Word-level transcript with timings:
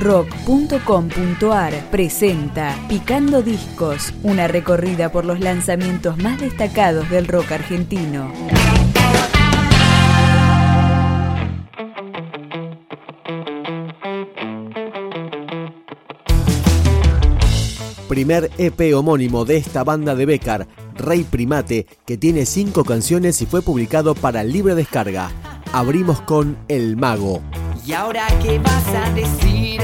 rock.com.ar 0.00 1.90
presenta 1.90 2.74
Picando 2.88 3.42
Discos, 3.42 4.14
una 4.22 4.48
recorrida 4.48 5.12
por 5.12 5.26
los 5.26 5.40
lanzamientos 5.40 6.16
más 6.16 6.40
destacados 6.40 7.08
del 7.10 7.28
rock 7.28 7.52
argentino. 7.52 8.32
Primer 18.08 18.50
EP 18.58 18.94
homónimo 18.96 19.44
de 19.44 19.58
esta 19.58 19.84
banda 19.84 20.14
de 20.14 20.26
Becar, 20.26 20.66
Rey 20.96 21.24
Primate, 21.24 21.86
que 22.06 22.16
tiene 22.16 22.44
cinco 22.46 22.84
canciones 22.84 23.40
y 23.42 23.46
fue 23.46 23.62
publicado 23.62 24.14
para 24.14 24.42
libre 24.42 24.74
descarga. 24.74 25.30
Abrimos 25.72 26.20
con 26.22 26.56
El 26.68 26.96
Mago. 26.96 27.40
¿Y 27.90 27.92
ahora 27.92 28.28
qué 28.40 28.56
vas 28.60 28.86
a 28.94 29.10
decir? 29.14 29.80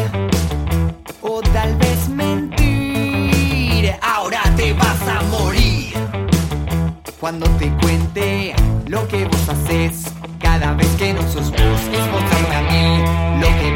O 1.23 1.41
tal 1.41 1.75
vez 1.75 2.09
mentir. 2.09 3.93
Ahora 4.01 4.43
te 4.57 4.73
vas 4.75 5.09
a 5.09 5.23
morir. 5.25 5.93
Cuando 7.19 7.47
te 7.59 7.69
cuente 7.83 8.55
lo 8.87 9.09
que 9.09 9.25
vos 9.25 9.49
haces, 9.49 10.05
cada 10.39 10.75
vez 10.75 10.87
que 10.97 11.15
no 11.15 11.23
sos 11.23 11.51
vos, 11.51 11.80
es 11.93 12.07
mostrarme 12.13 12.55
a 12.55 12.63
mí 12.71 13.41
lo 13.41 13.49
que 13.61 13.76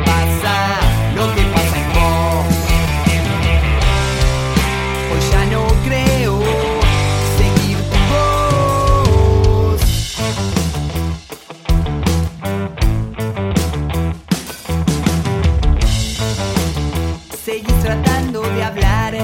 tratando 17.90 18.42
de 18.42 18.62
hablar 18.62 19.14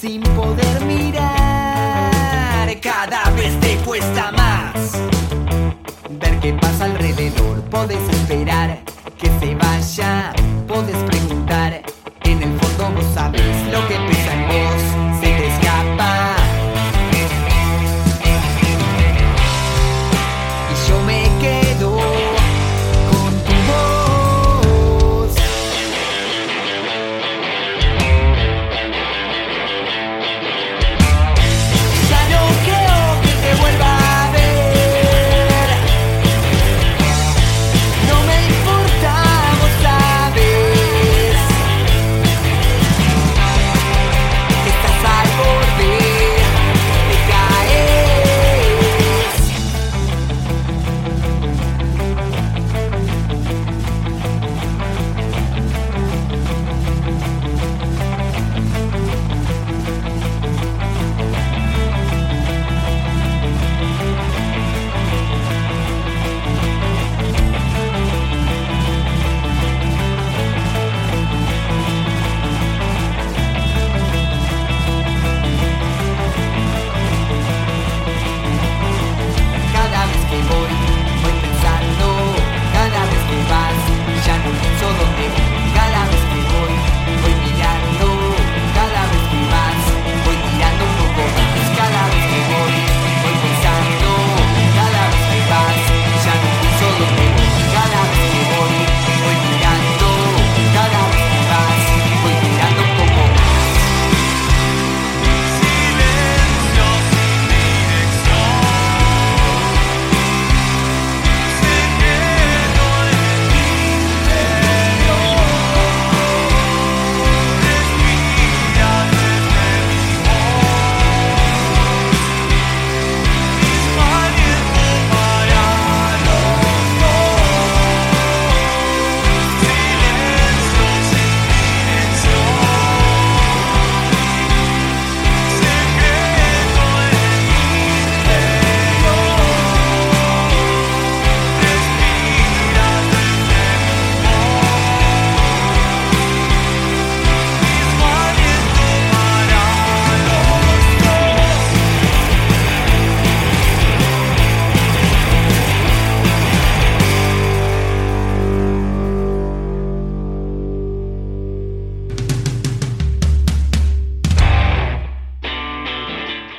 sin 0.00 0.20
poder 0.34 0.84
mirar. 0.84 2.10
Cada 2.82 3.30
vez 3.30 3.60
te 3.60 3.76
cuesta 3.84 4.32
más 4.32 4.92
ver 6.10 6.40
qué 6.40 6.52
pasa 6.54 6.86
alrededor. 6.86 7.60
Podés 7.70 8.02
esperar 8.08 8.80
que 9.16 9.28
se 9.38 9.54
vaya, 9.54 10.32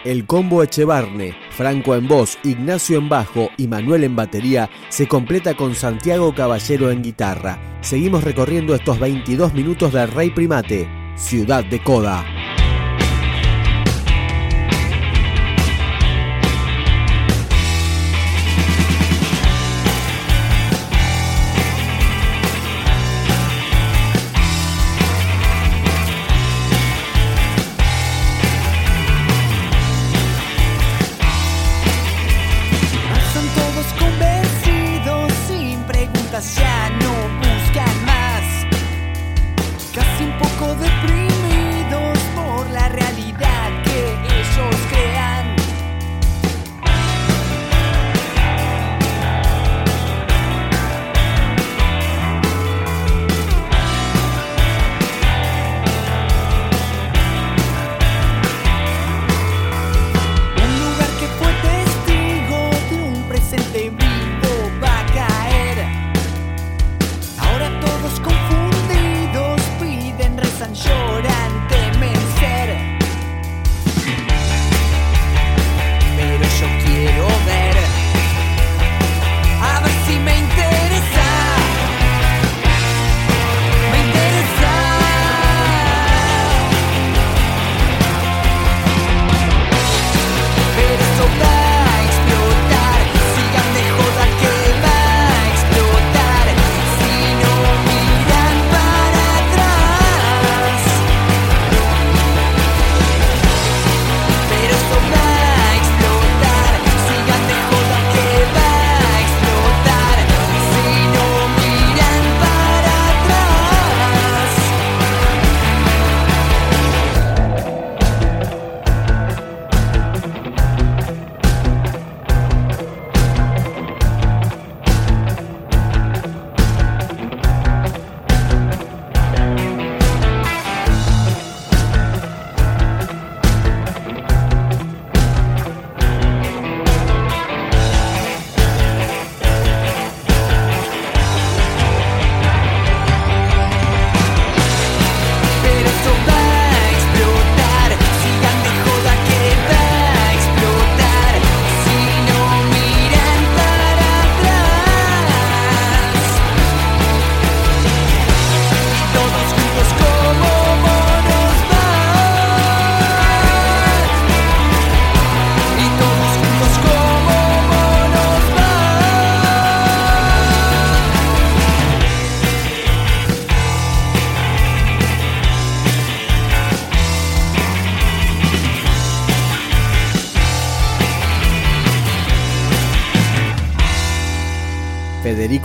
El 0.08 0.26
combo 0.26 0.64
Echevarne, 0.64 1.36
Franco 1.50 1.94
en 1.94 2.08
voz, 2.08 2.38
Ignacio 2.46 2.98
en 2.98 3.10
bajo 3.10 3.50
y 3.58 3.68
Manuel 3.68 4.06
en 4.06 4.16
batería 4.16 4.70
se 4.88 5.06
completa 5.06 5.54
con 5.58 5.76
Santiago 5.76 6.34
Caballero 6.34 6.92
en 6.92 7.04
guitarra. 7.04 7.60
Seguimos 7.82 8.24
recorriendo 8.24 8.74
estos 8.74 9.02
22 9.02 9.54
minutos 9.54 9.92
de 9.92 10.06
Rey 10.06 10.30
Primate, 10.30 10.88
Ciudad 11.18 11.66
de 11.66 11.84
Coda. 11.84 12.37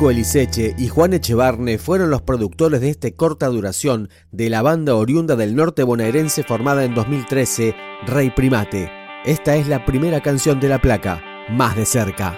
Nico 0.02 0.10
Eliseche 0.10 0.74
y 0.78 0.88
Juan 0.88 1.12
Echevarne 1.12 1.78
fueron 1.78 2.10
los 2.10 2.22
productores 2.22 2.80
de 2.80 2.90
este 2.90 3.14
corta 3.14 3.46
duración 3.46 4.08
de 4.32 4.50
la 4.50 4.60
banda 4.60 4.96
oriunda 4.96 5.36
del 5.36 5.54
norte 5.54 5.84
bonaerense 5.84 6.42
formada 6.42 6.82
en 6.84 6.92
2013, 6.92 7.72
Rey 8.08 8.30
Primate. 8.30 8.90
Esta 9.24 9.54
es 9.54 9.68
la 9.68 9.86
primera 9.86 10.20
canción 10.20 10.58
de 10.58 10.70
la 10.70 10.80
placa, 10.80 11.22
Más 11.50 11.76
de 11.76 11.86
cerca. 11.86 12.36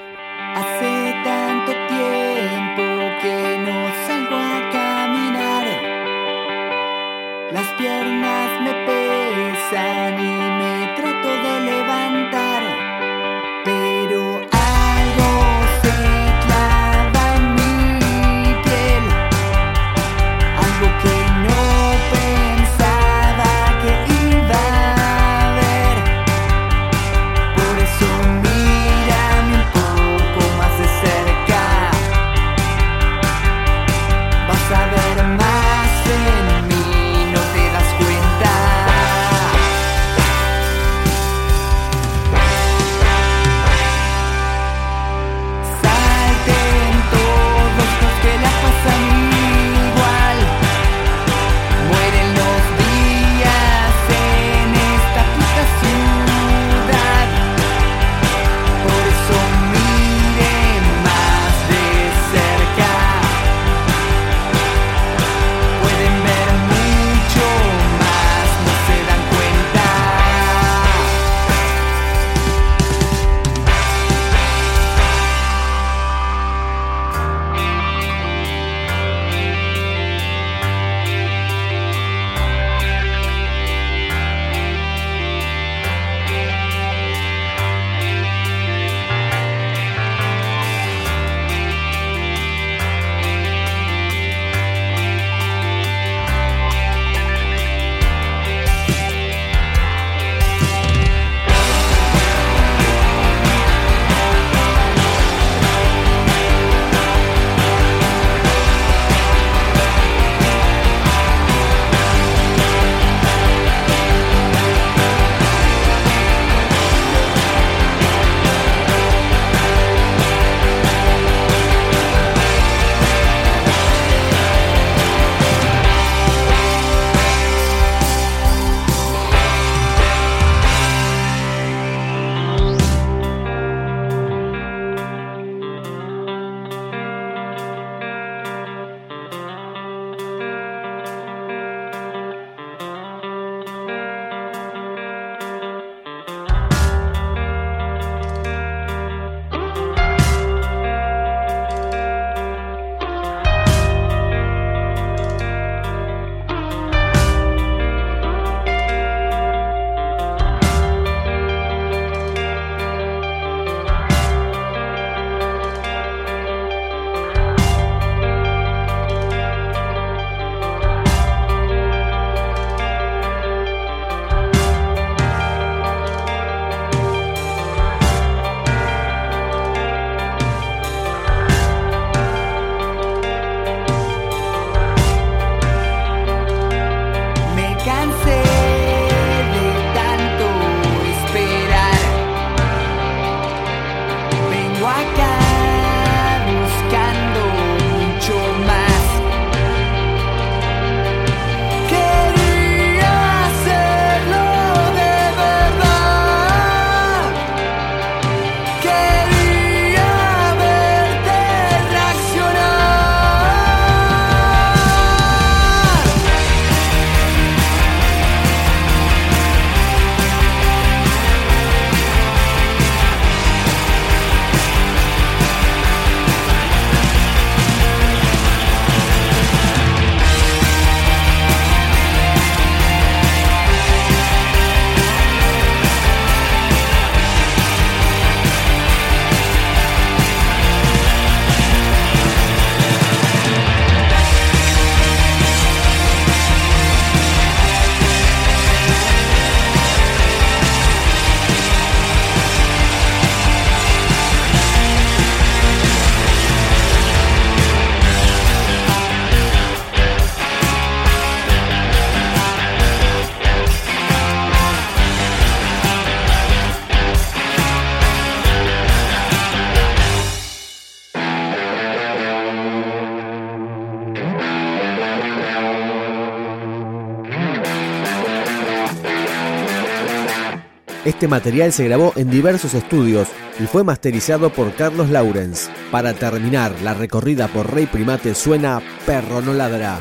Este 281.15 281.29
material 281.29 281.73
se 281.73 281.85
grabó 281.85 282.13
en 282.17 282.29
diversos 282.29 282.75
estudios 282.75 283.29
y 283.61 283.67
fue 283.69 283.85
masterizado 283.85 284.51
por 284.51 284.75
Carlos 284.75 285.11
Lawrence. 285.11 285.71
Para 285.93 286.13
terminar, 286.13 286.73
la 286.83 286.93
recorrida 286.93 287.47
por 287.47 287.73
Rey 287.73 287.87
Primate 287.87 288.35
suena 288.35 288.83
Perro 289.07 289.41
no 289.41 289.55
ladra. 289.55 290.01